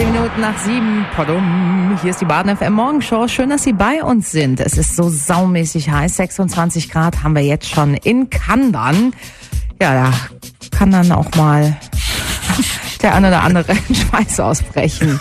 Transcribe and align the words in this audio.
Zehn 0.00 0.12
Minuten 0.12 0.40
nach 0.40 0.56
sieben. 0.56 1.04
Pardon. 1.14 1.98
Hier 2.00 2.12
ist 2.12 2.22
die 2.22 2.24
Baden 2.24 2.56
FM 2.56 2.72
Morgenshow. 2.72 3.28
Schön, 3.28 3.50
dass 3.50 3.64
Sie 3.64 3.74
bei 3.74 4.02
uns 4.02 4.30
sind. 4.30 4.58
Es 4.58 4.78
ist 4.78 4.96
so 4.96 5.10
saumäßig 5.10 5.90
heiß. 5.90 6.16
26 6.16 6.88
Grad 6.88 7.22
haben 7.22 7.34
wir 7.34 7.42
jetzt 7.42 7.68
schon 7.68 7.92
in 7.92 8.30
Kandan. 8.30 9.12
Ja, 9.78 9.92
da 9.92 10.12
kann 10.70 10.90
dann 10.90 11.12
auch 11.12 11.30
mal 11.36 11.76
der 13.02 13.14
eine 13.14 13.28
oder 13.28 13.42
andere 13.42 13.74
Schweiß 13.92 14.40
ausbrechen. 14.40 15.20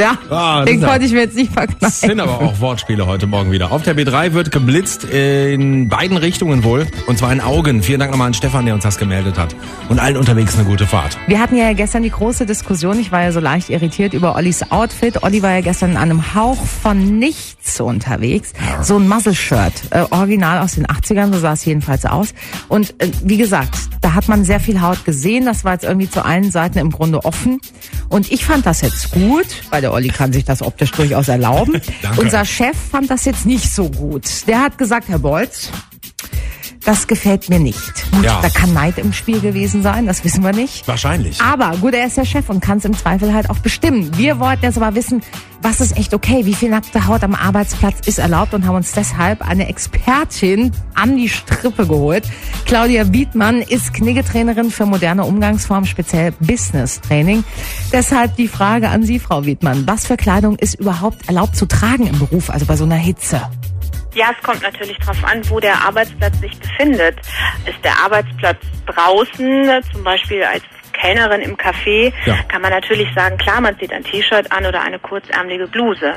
Ja, 0.00 0.16
Ah, 0.30 0.64
den 0.64 0.80
konnte 0.82 1.04
ich 1.04 1.12
mir 1.12 1.20
jetzt 1.20 1.36
nicht 1.36 1.52
verkneifen. 1.52 1.76
Das 1.80 2.00
sind 2.00 2.20
aber 2.20 2.40
auch 2.40 2.58
Wortspiele 2.60 3.06
heute 3.06 3.26
Morgen 3.26 3.52
wieder. 3.52 3.70
Auf 3.70 3.82
der 3.82 3.94
B3 3.96 4.32
wird 4.32 4.50
geblitzt 4.50 5.04
in 5.04 5.88
beiden 5.88 6.16
Richtungen 6.16 6.64
wohl. 6.64 6.86
Und 7.06 7.18
zwar 7.18 7.32
in 7.32 7.40
Augen. 7.40 7.82
Vielen 7.82 8.00
Dank 8.00 8.10
nochmal 8.10 8.28
an 8.28 8.34
Stefan, 8.34 8.64
der 8.64 8.74
uns 8.74 8.84
das 8.84 8.96
gemeldet 8.98 9.38
hat. 9.38 9.54
Und 9.88 9.98
allen 9.98 10.16
unterwegs 10.16 10.54
eine 10.54 10.64
gute 10.64 10.86
Fahrt. 10.86 11.18
Wir 11.26 11.38
hatten 11.38 11.56
ja 11.56 11.72
gestern 11.74 12.02
die 12.02 12.10
große 12.10 12.46
Diskussion. 12.46 12.98
Ich 12.98 13.12
war 13.12 13.22
ja 13.22 13.32
so 13.32 13.40
leicht 13.40 13.68
irritiert 13.70 14.14
über 14.14 14.36
Ollis 14.36 14.62
Outfit. 14.70 15.22
Olli 15.22 15.42
war 15.42 15.50
ja 15.52 15.60
gestern 15.60 15.90
in 15.92 15.96
einem 15.98 16.34
Hauch 16.34 16.64
von 16.64 17.18
nichts 17.18 17.78
unterwegs. 17.80 18.52
So 18.82 18.96
ein 18.96 19.08
Muzzle-Shirt. 19.08 19.72
Äh, 19.90 20.04
original 20.10 20.60
aus 20.62 20.72
den 20.76 20.86
80ern, 20.86 21.32
so 21.32 21.38
sah 21.40 21.52
es 21.52 21.64
jedenfalls 21.64 22.06
aus. 22.06 22.32
Und 22.68 22.94
äh, 23.02 23.08
wie 23.22 23.36
gesagt, 23.36 23.74
da 24.00 24.14
hat 24.14 24.28
man 24.28 24.44
sehr 24.44 24.60
viel 24.60 24.80
Haut 24.80 25.04
gesehen. 25.04 25.44
Das 25.44 25.64
war 25.64 25.74
jetzt 25.74 25.84
irgendwie 25.84 26.08
zu 26.08 26.24
allen 26.24 26.50
Seiten 26.50 26.78
im 26.78 26.90
Grunde 26.90 27.24
offen. 27.24 27.60
Und 28.08 28.32
ich 28.32 28.44
fand 28.44 28.64
das 28.66 28.80
jetzt 28.80 29.10
gut, 29.12 29.46
weil 29.70 29.80
der 29.82 29.89
Olli 29.92 30.08
kann 30.08 30.32
sich 30.32 30.44
das 30.44 30.62
optisch 30.62 30.92
durchaus 30.92 31.28
erlauben. 31.28 31.80
Danke. 32.02 32.20
Unser 32.20 32.44
Chef 32.44 32.76
fand 32.90 33.10
das 33.10 33.24
jetzt 33.24 33.46
nicht 33.46 33.72
so 33.72 33.88
gut. 33.90 34.46
Der 34.46 34.62
hat 34.62 34.78
gesagt, 34.78 35.08
Herr 35.08 35.18
Bolz, 35.18 35.70
das 36.90 37.06
gefällt 37.06 37.48
mir 37.48 37.60
nicht. 37.60 38.10
Gut, 38.10 38.24
Ja. 38.24 38.40
Da 38.42 38.48
kann 38.48 38.72
Neid 38.72 38.98
im 38.98 39.12
Spiel 39.12 39.38
gewesen 39.38 39.80
sein, 39.80 40.06
das 40.06 40.24
wissen 40.24 40.42
wir 40.42 40.52
nicht. 40.52 40.88
Wahrscheinlich. 40.88 41.40
Aber 41.40 41.76
gut, 41.76 41.94
er 41.94 42.04
ist 42.04 42.16
der 42.16 42.24
Chef 42.24 42.50
und 42.50 42.58
kann 42.60 42.78
es 42.78 42.84
im 42.84 42.96
Zweifel 42.96 43.32
halt 43.32 43.48
auch 43.48 43.58
bestimmen. 43.58 44.10
Wir 44.18 44.40
wollten 44.40 44.64
jetzt 44.64 44.76
aber 44.76 44.96
wissen, 44.96 45.22
was 45.62 45.80
ist 45.80 45.96
echt 45.96 46.14
okay, 46.14 46.46
wie 46.46 46.54
viel 46.54 46.68
nackte 46.68 47.06
Haut 47.06 47.22
am 47.22 47.36
Arbeitsplatz 47.36 48.08
ist 48.08 48.18
erlaubt 48.18 48.54
und 48.54 48.66
haben 48.66 48.74
uns 48.74 48.90
deshalb 48.90 49.46
eine 49.48 49.68
Expertin 49.68 50.72
an 50.94 51.16
die 51.16 51.28
Strippe 51.28 51.86
geholt. 51.86 52.24
Claudia 52.66 53.12
Wiedmann 53.12 53.62
ist 53.62 53.94
Kniggetrainerin 53.94 54.72
für 54.72 54.84
moderne 54.84 55.24
Umgangsformen, 55.24 55.86
speziell 55.86 56.32
Business 56.40 57.00
Training. 57.00 57.44
Deshalb 57.92 58.34
die 58.34 58.48
Frage 58.48 58.88
an 58.88 59.04
Sie, 59.04 59.20
Frau 59.20 59.46
Wiedmann. 59.46 59.86
Was 59.86 60.08
für 60.08 60.16
Kleidung 60.16 60.56
ist 60.56 60.74
überhaupt 60.74 61.28
erlaubt 61.28 61.54
zu 61.54 61.66
tragen 61.66 62.08
im 62.08 62.18
Beruf, 62.18 62.50
also 62.50 62.66
bei 62.66 62.74
so 62.76 62.82
einer 62.82 62.96
Hitze? 62.96 63.42
Ja, 64.14 64.30
es 64.36 64.42
kommt 64.44 64.62
natürlich 64.62 64.98
darauf 64.98 65.22
an, 65.24 65.48
wo 65.50 65.60
der 65.60 65.74
Arbeitsplatz 65.84 66.38
sich 66.40 66.58
befindet. 66.58 67.18
Ist 67.66 67.82
der 67.84 67.96
Arbeitsplatz 68.02 68.58
draußen, 68.86 69.82
zum 69.92 70.02
Beispiel 70.04 70.42
als 70.42 70.64
Kellnerin 70.92 71.40
im 71.42 71.56
Café, 71.56 72.12
Ja. 72.26 72.36
kann 72.48 72.60
man 72.60 72.72
natürlich 72.72 73.08
sagen, 73.14 73.38
klar, 73.38 73.60
man 73.60 73.78
zieht 73.78 73.92
ein 73.92 74.04
T-Shirt 74.04 74.50
an 74.52 74.66
oder 74.66 74.82
eine 74.82 74.98
kurzärmelige 74.98 75.66
Bluse. 75.68 76.14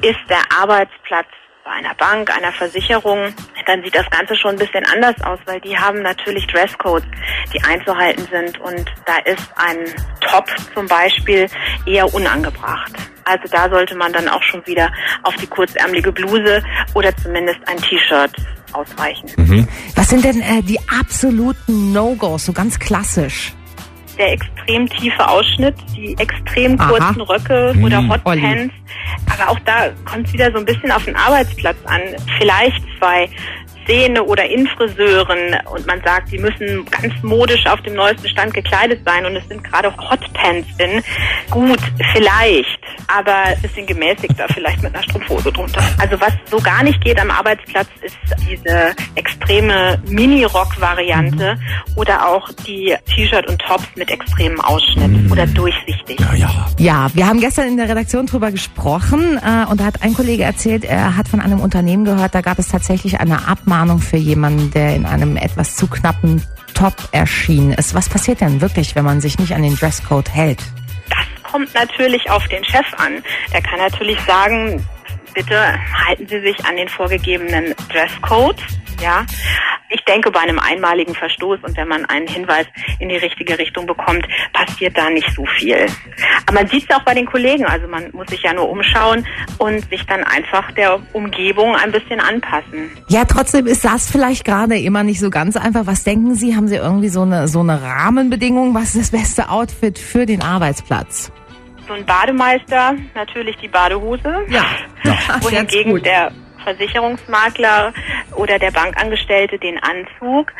Ist 0.00 0.20
der 0.28 0.40
Arbeitsplatz 0.58 1.26
bei 1.64 1.70
einer 1.70 1.94
Bank, 1.94 2.30
einer 2.36 2.52
Versicherung, 2.52 3.32
dann 3.66 3.82
sieht 3.82 3.94
das 3.94 4.08
Ganze 4.10 4.36
schon 4.36 4.52
ein 4.52 4.58
bisschen 4.58 4.84
anders 4.86 5.14
aus, 5.22 5.38
weil 5.46 5.60
die 5.62 5.76
haben 5.76 6.02
natürlich 6.02 6.46
Dresscodes, 6.46 7.06
die 7.54 7.62
einzuhalten 7.64 8.28
sind 8.30 8.60
und 8.60 8.84
da 9.06 9.16
ist 9.24 9.48
ein 9.56 9.78
Top 10.20 10.44
zum 10.74 10.86
Beispiel 10.86 11.48
eher 11.86 12.12
unangebracht. 12.12 12.92
Also 13.24 13.48
da 13.50 13.70
sollte 13.70 13.94
man 13.96 14.12
dann 14.12 14.28
auch 14.28 14.42
schon 14.42 14.64
wieder 14.66 14.92
auf 15.22 15.34
die 15.36 15.46
kurzärmelige 15.46 16.12
Bluse 16.12 16.62
oder 16.92 17.16
zumindest 17.16 17.60
ein 17.66 17.78
T-Shirt 17.78 18.32
ausweichen. 18.72 19.30
Was 19.96 20.10
sind 20.10 20.24
denn 20.24 20.42
äh, 20.42 20.62
die 20.62 20.78
absoluten 21.00 21.92
No-Gos, 21.92 22.44
so 22.44 22.52
ganz 22.52 22.78
klassisch? 22.78 23.54
Der 24.24 24.32
extrem 24.32 24.88
tiefe 24.88 25.28
Ausschnitt, 25.28 25.74
die 25.94 26.16
extrem 26.18 26.80
Aha. 26.80 26.88
kurzen 26.88 27.20
Röcke 27.20 27.74
oder 27.82 27.98
Hm, 27.98 28.10
Hot 28.10 28.20
Olli. 28.24 28.40
Pants. 28.40 28.74
Aber 29.30 29.50
auch 29.50 29.58
da 29.66 29.90
kommt 30.06 30.26
es 30.28 30.32
wieder 30.32 30.50
so 30.50 30.58
ein 30.58 30.64
bisschen 30.64 30.90
auf 30.90 31.04
den 31.04 31.14
Arbeitsplatz 31.14 31.76
an. 31.84 32.00
Vielleicht 32.38 32.82
zwei 32.98 33.28
Szene 33.84 34.22
oder 34.24 34.46
in 34.48 34.66
Friseuren 34.66 35.54
und 35.70 35.86
man 35.86 36.00
sagt, 36.02 36.32
die 36.32 36.38
müssen 36.38 36.86
ganz 36.90 37.12
modisch 37.22 37.66
auf 37.66 37.82
dem 37.82 37.92
neuesten 37.96 38.26
Stand 38.30 38.54
gekleidet 38.54 39.00
sein 39.04 39.26
und 39.26 39.36
es 39.36 39.46
sind 39.48 39.62
gerade 39.62 39.94
Hotpants 39.94 40.68
in. 40.78 41.02
Gut, 41.50 41.80
vielleicht, 42.14 42.80
aber 43.08 43.34
ein 43.34 43.60
bisschen 43.62 43.86
gemäßigter, 43.86 44.46
vielleicht 44.52 44.82
mit 44.82 44.94
einer 44.94 45.04
Strumpfhose 45.04 45.52
drunter. 45.52 45.82
Also 45.98 46.20
was 46.20 46.32
so 46.50 46.58
gar 46.58 46.82
nicht 46.82 47.00
geht 47.02 47.20
am 47.20 47.30
Arbeitsplatz 47.30 47.88
ist 48.02 48.16
diese 48.48 48.94
extreme 49.14 50.00
Mini-Rock-Variante 50.08 51.58
oder 51.96 52.28
auch 52.28 52.50
die 52.66 52.94
T-Shirt 53.14 53.48
und 53.48 53.60
Tops 53.60 53.86
mit 53.96 54.10
extremem 54.10 54.60
Ausschnitt 54.60 55.30
oder 55.30 55.46
durchsichtig. 55.46 56.20
Ja, 56.20 56.34
ja. 56.34 56.66
Ja, 56.78 57.10
wir 57.14 57.26
haben 57.26 57.40
gestern 57.40 57.68
in 57.68 57.76
der 57.76 57.88
Redaktion 57.88 58.26
drüber 58.26 58.50
gesprochen 58.50 59.38
äh, 59.38 59.70
und 59.70 59.80
da 59.80 59.84
hat 59.84 60.02
ein 60.02 60.14
Kollege 60.14 60.44
erzählt, 60.44 60.84
er 60.84 61.16
hat 61.16 61.28
von 61.28 61.40
einem 61.40 61.60
Unternehmen 61.60 62.04
gehört, 62.04 62.34
da 62.34 62.40
gab 62.40 62.58
es 62.58 62.68
tatsächlich 62.68 63.20
eine 63.20 63.46
Abmahnung 63.48 63.98
für 63.98 64.16
jemanden, 64.16 64.70
der 64.70 64.94
in 64.94 65.06
einem 65.06 65.36
etwas 65.36 65.76
zu 65.76 65.86
knappen 65.86 66.42
Top 66.74 66.94
erschienen 67.12 67.72
ist. 67.72 67.94
Was 67.94 68.08
passiert 68.08 68.40
denn 68.40 68.60
wirklich, 68.60 68.94
wenn 68.96 69.04
man 69.04 69.20
sich 69.20 69.38
nicht 69.38 69.54
an 69.54 69.62
den 69.62 69.76
Dresscode 69.76 70.28
hält? 70.28 70.58
Kommt 71.54 71.72
natürlich 71.72 72.28
auf 72.32 72.48
den 72.48 72.64
Chef 72.64 72.84
an. 72.96 73.22
Der 73.52 73.62
kann 73.62 73.78
natürlich 73.78 74.18
sagen, 74.22 74.84
bitte 75.34 75.78
halten 76.04 76.26
Sie 76.26 76.40
sich 76.40 76.64
an 76.64 76.74
den 76.74 76.88
vorgegebenen 76.88 77.76
Dresscode. 77.92 78.60
Ja, 79.00 79.24
ich 79.88 80.04
denke, 80.04 80.32
bei 80.32 80.40
einem 80.40 80.58
einmaligen 80.58 81.14
Verstoß 81.14 81.60
und 81.62 81.76
wenn 81.76 81.86
man 81.86 82.04
einen 82.06 82.26
Hinweis 82.26 82.66
in 82.98 83.08
die 83.08 83.18
richtige 83.18 83.56
Richtung 83.56 83.86
bekommt, 83.86 84.26
passiert 84.52 84.98
da 84.98 85.08
nicht 85.10 85.30
so 85.32 85.46
viel. 85.46 85.86
Aber 86.46 86.54
man 86.54 86.66
sieht 86.66 86.90
es 86.90 86.96
auch 86.96 87.04
bei 87.04 87.14
den 87.14 87.26
Kollegen. 87.26 87.66
Also 87.66 87.86
man 87.86 88.10
muss 88.10 88.26
sich 88.30 88.42
ja 88.42 88.52
nur 88.52 88.68
umschauen 88.68 89.24
und 89.58 89.88
sich 89.90 90.04
dann 90.06 90.24
einfach 90.24 90.72
der 90.72 90.98
Umgebung 91.12 91.76
ein 91.76 91.92
bisschen 91.92 92.18
anpassen. 92.18 92.90
Ja, 93.06 93.24
trotzdem 93.26 93.68
ist 93.68 93.84
das 93.84 94.10
vielleicht 94.10 94.44
gerade 94.44 94.76
immer 94.76 95.04
nicht 95.04 95.20
so 95.20 95.30
ganz 95.30 95.56
einfach. 95.56 95.86
Was 95.86 96.02
denken 96.02 96.34
Sie? 96.34 96.56
Haben 96.56 96.66
Sie 96.66 96.74
irgendwie 96.74 97.10
so 97.10 97.22
eine, 97.22 97.46
so 97.46 97.60
eine 97.60 97.80
Rahmenbedingung? 97.80 98.74
Was 98.74 98.96
ist 98.96 99.12
das 99.12 99.20
beste 99.20 99.50
Outfit 99.50 100.00
für 100.00 100.26
den 100.26 100.42
Arbeitsplatz? 100.42 101.30
So 101.86 101.92
ein 101.92 102.06
Bademeister, 102.06 102.94
natürlich 103.14 103.56
die 103.58 103.68
Badehose. 103.68 104.46
Ja. 104.48 104.64
wohingegen 105.40 106.02
der 106.02 106.32
Versicherungsmakler 106.62 107.92
oder 108.36 108.58
der 108.58 108.70
Bankangestellte 108.70 109.58
den 109.58 109.78
Anzug, 109.78 110.52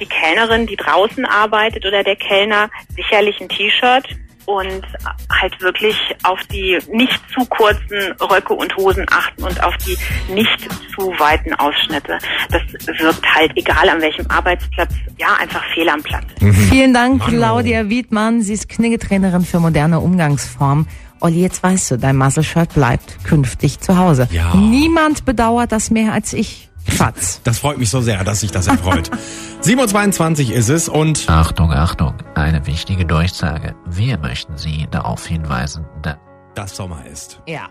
die 0.00 0.06
Kellnerin, 0.06 0.66
die 0.66 0.76
draußen 0.76 1.24
arbeitet 1.24 1.86
oder 1.86 2.02
der 2.02 2.16
Kellner 2.16 2.68
sicherlich 2.96 3.40
ein 3.40 3.48
T-Shirt 3.48 4.04
und 4.46 4.82
halt 5.30 5.60
wirklich 5.60 5.96
auf 6.22 6.40
die 6.50 6.78
nicht 6.90 7.20
zu 7.32 7.44
kurzen 7.46 8.12
Röcke 8.20 8.54
und 8.54 8.74
Hosen 8.76 9.04
achten 9.10 9.44
und 9.44 9.62
auf 9.62 9.76
die 9.78 9.96
nicht 10.32 10.68
zu 10.94 11.12
weiten 11.18 11.52
Ausschnitte. 11.54 12.18
Das 12.50 12.62
wirkt 13.00 13.34
halt, 13.34 13.52
egal 13.56 13.88
an 13.88 14.00
welchem 14.00 14.26
Arbeitsplatz, 14.30 14.92
ja, 15.18 15.28
einfach 15.40 15.64
fehl 15.74 15.88
am 15.88 16.02
Platz. 16.02 16.24
Vielen 16.70 16.94
Dank, 16.94 17.18
Mann. 17.18 17.30
Claudia 17.30 17.88
Wiedmann. 17.88 18.42
Sie 18.42 18.54
ist 18.54 18.68
Kniggetrainerin 18.68 19.44
für 19.44 19.60
moderne 19.60 20.00
Umgangsformen. 20.00 20.86
Olli, 21.20 21.40
jetzt 21.40 21.62
weißt 21.62 21.92
du, 21.92 21.98
dein 21.98 22.16
Muzzle-Shirt 22.16 22.74
bleibt 22.74 23.24
künftig 23.24 23.80
zu 23.80 23.96
Hause. 23.96 24.28
Ja. 24.30 24.54
Niemand 24.54 25.24
bedauert 25.24 25.72
das 25.72 25.90
mehr 25.90 26.12
als 26.12 26.32
ich, 26.34 26.68
Schatz. 26.90 27.40
Das 27.44 27.58
freut 27.58 27.78
mich 27.78 27.90
so 27.90 28.00
sehr, 28.00 28.24
dass 28.24 28.40
sich 28.40 28.50
das 28.50 28.66
erfreut. 28.66 29.10
7.22 29.62 30.50
ist 30.52 30.68
es 30.68 30.88
und 30.88 31.28
Achtung, 31.28 31.72
Achtung, 31.72 32.14
eine 32.34 32.66
wichtige 32.66 33.04
Durchsage. 33.04 33.74
Wir 33.86 34.18
möchten 34.18 34.56
Sie 34.56 34.86
darauf 34.90 35.26
hinweisen, 35.26 35.86
dass 36.02 36.16
das 36.54 36.76
Sommer 36.76 37.04
ist. 37.06 37.40
Ja. 37.46 37.68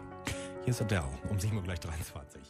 Hier 0.64 0.72
ist 0.72 0.82
Adele 0.82 1.04
um 1.30 1.40
7 1.40 1.56
Uhr 1.56 1.64
gleich 1.64 1.80
23. 1.80 2.42